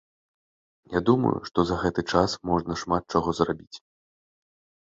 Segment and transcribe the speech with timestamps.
[0.97, 3.77] Я думаю, што за гэты час можна шмат чаго зрабіць.